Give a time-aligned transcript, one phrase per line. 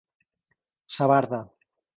[0.95, 1.43] Ça barda.